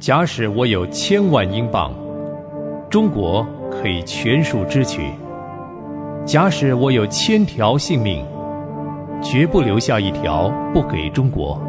[0.00, 1.92] 假使我有千万英镑，
[2.88, 5.02] 中国可以全数支取；
[6.24, 8.24] 假使我有千条性命，
[9.22, 11.60] 绝不留下一条不给中国。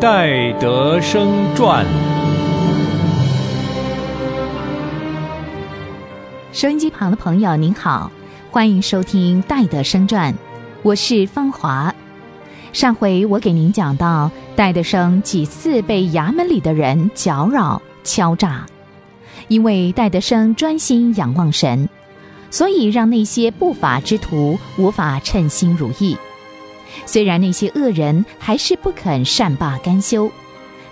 [0.00, 1.84] 戴德生传。
[6.52, 8.12] 收音机旁的朋友您好，
[8.52, 10.32] 欢迎收听《戴德生传》，
[10.84, 11.92] 我是芳华。
[12.72, 18.64] 上回我给您讲到，戴德生几次被衙门里的人搅扰、敲诈，
[19.48, 21.86] 因为戴德生专心仰望神，
[22.50, 26.16] 所以让那些不法之徒无法称心如意。
[27.04, 30.30] 虽然那些恶人还是不肯善罢甘休，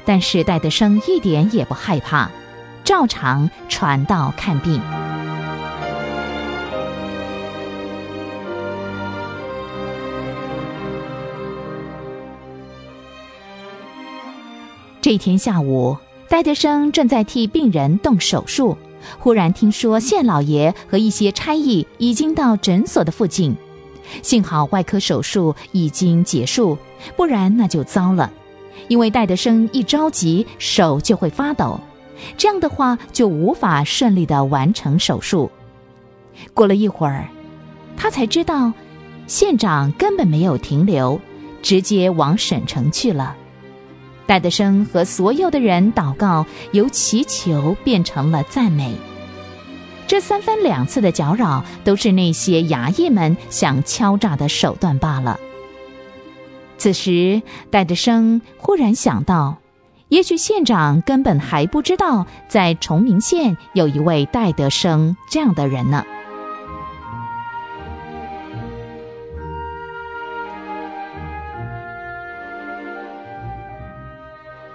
[0.05, 2.31] 但是戴德生一点也不害怕，
[2.85, 4.79] 照常传道看病。
[15.05, 15.99] 这天下午，
[16.31, 18.75] 戴德生正在替病人动手术，
[19.19, 23.55] 忽然听说县老爷和一些差役已经到诊所的附近。
[24.23, 26.79] 幸好外科手术已经结束，
[27.17, 28.33] 不然那就糟了。
[28.89, 31.79] 因为戴德生一着急，手就会发抖，
[32.39, 35.51] 这样的话就无法顺利的完成手术。
[36.55, 37.29] 过了一会儿，
[37.95, 38.73] 他才知道，
[39.27, 41.21] 县长根本没有停留，
[41.61, 43.37] 直接往省城去了。
[44.27, 48.95] 戴德生和所有的人祷告，由祈求变成了赞美。
[50.07, 55.39] 这三番两次的搅扰，都是那些衙役们想敲诈的手段罢了。
[56.77, 59.59] 此时，戴德生忽然想到，
[60.09, 66.05] 也许县长根本还不知道，在崇明县有一位戴德生这样的人呢。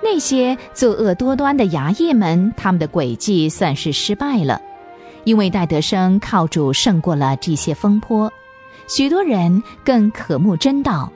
[0.02, 4.62] 那些作恶多端的衙役们，他们的诡计算是失败了，
[5.26, 8.32] 因为戴德生靠主胜过了这些风波，
[8.88, 11.12] 许多人更渴慕真道。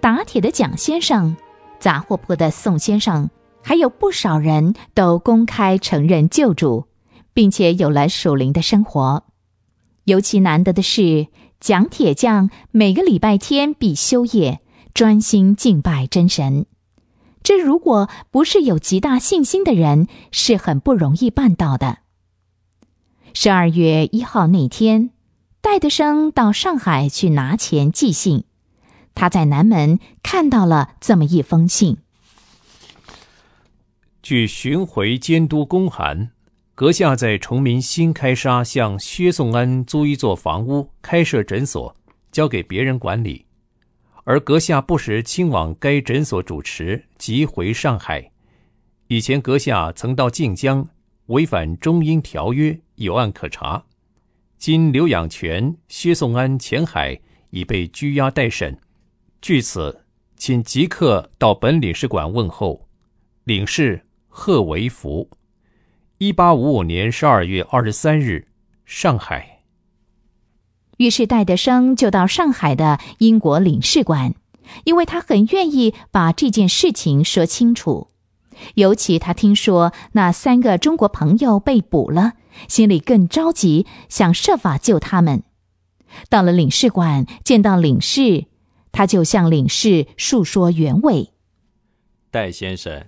[0.00, 1.36] 打铁的蒋先生，
[1.78, 3.28] 杂货铺的宋先生，
[3.62, 6.86] 还有不少人都公开承认救主，
[7.34, 9.24] 并且有了属灵的生活。
[10.04, 11.26] 尤其难得的是，
[11.60, 14.60] 蒋铁匠每个礼拜天必修业，
[14.94, 16.64] 专心敬拜真神。
[17.42, 21.98] 这如果不是有极大信心的人，是很不容易办到的。
[23.32, 25.10] 十二月一号那天，
[25.60, 28.44] 戴德生到上海去拿钱寄信，
[29.14, 31.98] 他在南门看到了这么一封信。
[34.22, 36.30] 据巡回监督公函，
[36.74, 41.96] 阁下在崇明新开沙向薛颂安租一座房屋，开设诊所，
[42.30, 43.46] 交给别人管理。
[44.30, 48.30] 而阁下不时亲往该诊所主持，即回上海。
[49.08, 50.88] 以前阁下曾到晋江，
[51.26, 53.84] 违反中英条约，有案可查。
[54.56, 57.20] 今刘养全、薛颂安前海
[57.50, 58.78] 已被拘押待审。
[59.42, 60.04] 据此，
[60.36, 62.88] 请即刻到本领事馆问候。
[63.42, 65.28] 领事贺维福，
[66.18, 68.46] 一八五五年十二月二十三日，
[68.84, 69.49] 上海。
[71.00, 74.34] 于是戴德生就到上海的英国领事馆，
[74.84, 78.08] 因为他很愿意把这件事情说清楚。
[78.74, 82.34] 尤其他听说那三个中国朋友被捕了，
[82.68, 85.42] 心里更着急，想设法救他们。
[86.28, 88.44] 到了领事馆，见到领事，
[88.92, 91.30] 他就向领事述说原委。
[92.30, 93.06] 戴先生，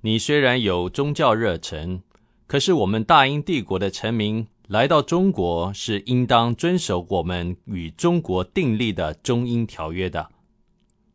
[0.00, 2.00] 你虽然有宗教热忱，
[2.46, 4.46] 可是我们大英帝国的臣民。
[4.68, 10.30] 来到中国是应当遵守我们与中国订立的中英条约的，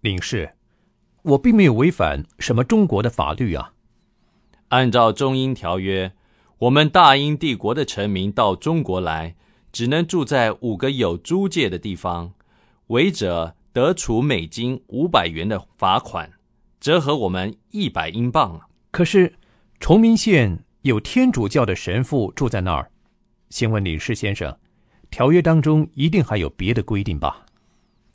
[0.02, 0.52] 领事，
[1.24, 3.74] 我并没有违反什么中国的法律啊。
[4.68, 6.12] 按照中英条约，
[6.60, 9.36] 我们大英帝国的臣民到中国来，
[9.72, 12.34] 只能住在五个有租界的地方，
[12.88, 16.34] 违者得处美金五百元的罚款，
[16.80, 18.62] 折合我们一百英镑。
[18.92, 19.34] 可是
[19.80, 22.92] 崇明县有天主教的神父住在那儿。
[23.50, 24.58] 先问领事先生，
[25.10, 27.46] 条约当中一定还有别的规定吧？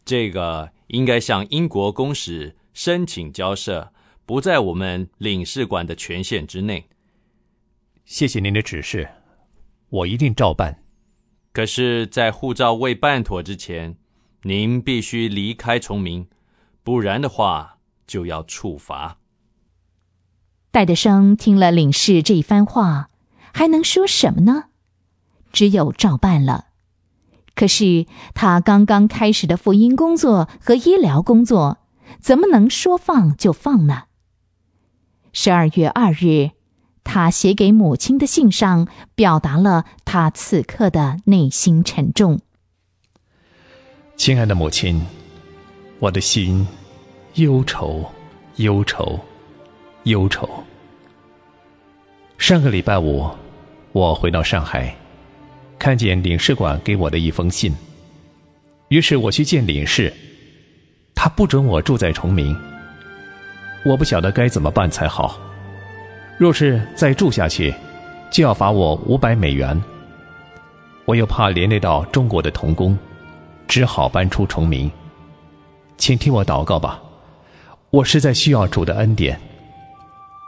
[0.05, 3.93] 这个应该向英国公使申请交涉，
[4.27, 6.89] 不在我们领事馆的权限之内。
[8.05, 9.09] 谢谢您的指示，
[9.89, 10.83] 我一定照办。
[11.53, 13.97] 可是，在护照未办妥之前，
[14.43, 16.29] 您必须离开崇明，
[16.83, 19.19] 不然的话就要处罚。
[20.71, 23.09] 戴德生听了领事这一番话，
[23.55, 24.65] 还能说什么呢？
[25.55, 26.67] 只有照办了。
[27.55, 31.79] 可是他刚刚开始的福音工作和医疗工作，
[32.21, 34.03] 怎么能说放就放呢？
[35.33, 36.51] 十二月二日，
[37.05, 42.41] 他写给母亲的信上，表达了他此刻的内心沉重。
[44.17, 45.01] 亲爱的母亲，
[46.01, 46.67] 我的心
[47.35, 48.05] 忧愁，
[48.57, 49.19] 忧愁，
[50.05, 50.49] 忧愁。
[52.39, 53.31] 上个礼拜五，
[53.93, 54.97] 我回到上海，
[55.79, 57.75] 看见领事馆给我的一封信，
[58.89, 60.13] 于是我去见领事，
[61.15, 62.57] 他不准我住在崇明。
[63.85, 65.39] 我不晓得该怎么办才好。
[66.39, 67.75] 若是再住下去，
[68.31, 69.81] 就要罚我五百美元。
[71.05, 72.97] 我又怕连累到中国的童工。
[73.67, 74.91] 只好搬出崇明，
[75.97, 77.01] 请听我祷告吧。
[77.89, 79.41] 我实在需要主的恩典。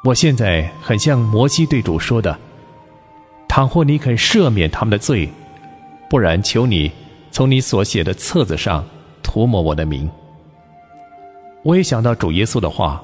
[0.04, 2.38] 我现在很像摩西对主说的
[3.56, 5.26] ：“倘或你肯赦免他们的罪，
[6.10, 6.92] 不然求你
[7.30, 8.84] 从你所写的册子上
[9.22, 10.06] 涂抹我的名。”
[11.64, 13.02] 我也想到主耶稣的话：“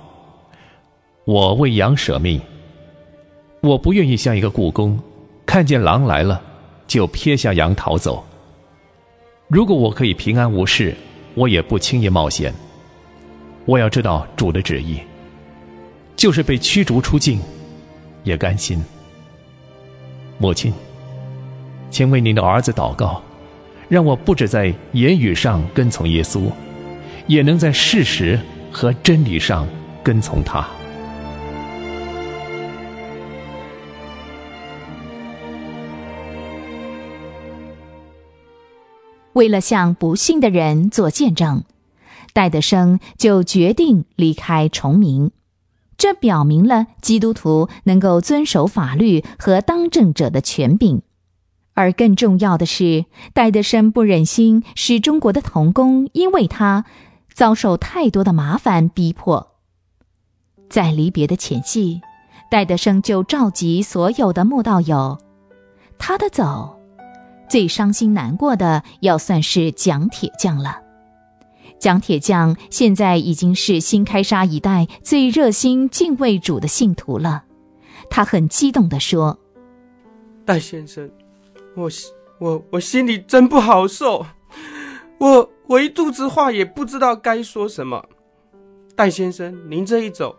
[1.24, 2.38] 我为羊舍命。”
[3.62, 5.00] 我不愿意像一个故宫，
[5.46, 6.42] 看见狼来了
[6.86, 8.22] 就撇下羊逃走。
[9.48, 10.94] 如果我可以平安无事，
[11.32, 12.52] 我也不轻易冒险。
[13.64, 15.00] 我要知道主的旨意，
[16.14, 17.40] 就是被驱逐出境，
[18.22, 18.84] 也甘心。
[20.42, 20.72] 母亲，
[21.88, 23.22] 请为您的儿子祷告，
[23.88, 26.50] 让我不止在言语上跟从耶稣，
[27.28, 28.36] 也能在事实
[28.72, 29.68] 和真理上
[30.02, 30.66] 跟从他。
[39.34, 41.62] 为了向不幸的人做见证，
[42.32, 45.30] 戴德生就决定离开崇明。
[46.02, 51.02] 这表明了基督徒能够遵守法律和当政者的权柄。
[51.74, 56.84] 而更重要的是，戴德生不忍心使中国的童工因为他
[57.32, 59.52] 遭受太多的麻烦逼迫。
[60.68, 62.00] 在离别的前夕，
[62.50, 65.18] 戴德生就召集所有的慕道友，
[65.98, 66.80] 他的走。
[67.48, 70.81] 最伤心难过的要算是蒋铁匠了。
[71.82, 77.42] 蒋铁匠现在已经是新开沙一带最热心敬畏主的信徒了。
[78.08, 79.36] 他很激动地说
[80.46, 81.10] ：“戴先生，
[81.74, 81.90] 我
[82.38, 84.24] 我我心里真不好受，
[85.18, 88.04] 我我一肚子话也不知道该说什么。
[88.94, 90.36] 戴先生，您这一走，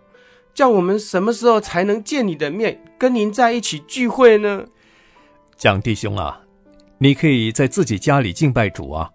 [0.53, 4.63] 叫我们什么时候才能见你的面，跟您在一起聚会呢？”
[5.59, 6.39] 蒋弟兄啊。
[6.99, 9.11] 你可以在自己家里敬拜主啊，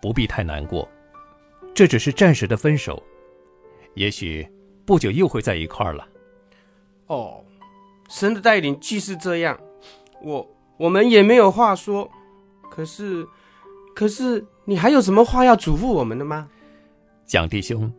[0.00, 0.88] 不必太难过，
[1.74, 3.02] 这只是暂时的分手，
[3.94, 4.46] 也许
[4.84, 6.06] 不久又会在一块儿了。
[7.06, 7.42] 哦，
[8.08, 9.58] 神的带领既是这样，
[10.22, 10.46] 我
[10.76, 12.10] 我们也没有话说。
[12.70, 13.26] 可是，
[13.94, 16.48] 可是你还有什么话要嘱咐我们的吗，
[17.26, 17.92] 蒋弟兄？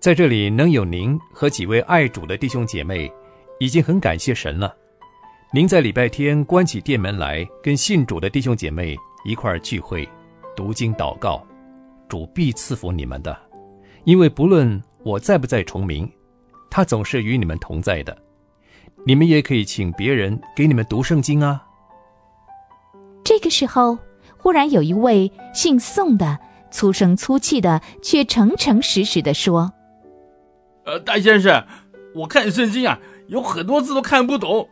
[0.00, 3.12] 在这里能有您和几位爱主的弟兄姐妹，
[3.58, 4.74] 已经很感谢神了。
[5.52, 10.08] 您在礼拜天关起店门来，跟信主的弟兄姐妹一块儿聚会、
[10.54, 11.44] 读经、祷告，
[12.08, 13.36] 主必赐福你们的。
[14.04, 16.10] 因为不论我在不在崇明，
[16.70, 18.16] 他总是与你们同在的。
[19.06, 21.64] 你们也可以请别人给你们读圣经啊。
[23.24, 23.98] 这个时候，
[24.36, 26.38] 忽然有一位姓宋的
[26.70, 29.72] 粗声粗气的，却诚诚实实的说
[30.84, 31.64] ：“呃，戴先生，
[32.14, 32.98] 我看圣经啊，
[33.28, 34.68] 有很多字都看不懂。”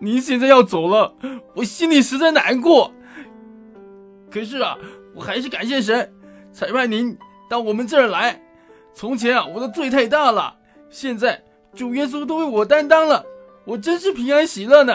[0.00, 1.14] 您现在要走了，
[1.56, 2.92] 我心里实在难过。
[4.30, 4.76] 可是啊，
[5.14, 6.12] 我还是感谢神，
[6.52, 7.16] 才派您
[7.48, 8.40] 到我们这儿来。
[8.94, 10.56] 从前啊，我的罪太大了，
[10.90, 11.42] 现在
[11.74, 13.24] 主耶稣都为我担当了，
[13.64, 14.94] 我真是平安喜乐呢。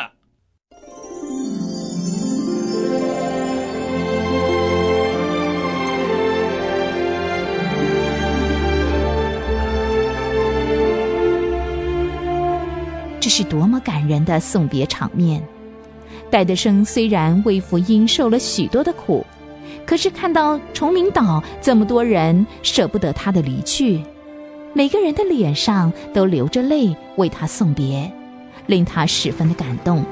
[13.19, 15.41] 这是多么感人的送别场面！
[16.29, 19.25] 戴德生虽然为福音受了许多的苦，
[19.93, 24.01] 可是看到崇明岛这么多人舍不得他的离去，
[24.73, 28.11] 每个人的脸上都流着泪为他送别，
[28.65, 30.03] 令他十分的感动。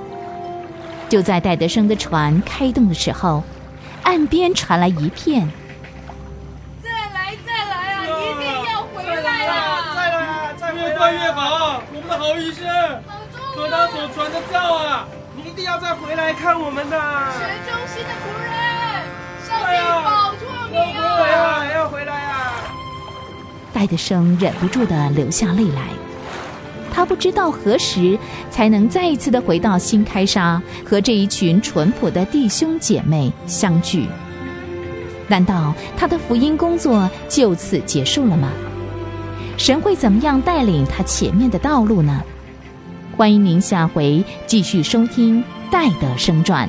[1.10, 3.44] 就在戴德生的船开动的时候，
[4.04, 5.50] 岸边传来一片
[6.84, 8.06] ：“再来，再来啊！
[8.06, 9.96] 一定要回来啊！
[9.96, 10.54] 再来啊！
[10.58, 11.82] 再越快越好！
[11.92, 12.68] 我们的好医生。”
[13.58, 17.02] 和他所传的教啊，你一定要再回来看我们的
[17.34, 18.52] 神中心的仆人，
[19.52, 19.80] 保佑
[20.72, 20.96] 你啊！
[20.96, 21.66] 要回来啊！
[21.74, 22.54] 要回来啊！
[23.74, 25.90] 戴德生忍不住的流下泪来，
[26.94, 28.18] 他不知道何时
[28.50, 34.08] 才能再一次的回到新开沙和这一群淳朴的弟兄姐妹相聚。
[35.28, 38.50] 难道他的福音工作就此结束了吗？
[39.58, 42.22] 神会怎么样带领他前面的道路呢？
[43.16, 45.42] 欢迎您下回继续收听
[45.72, 46.68] 《戴德生传》。